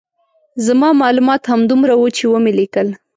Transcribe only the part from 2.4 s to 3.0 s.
لیکل.